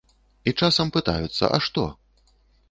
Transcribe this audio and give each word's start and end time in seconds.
І 0.51 0.53
часам 0.61 0.87
пытаюцца, 0.95 1.51
а 1.55 1.61
што? 1.67 1.85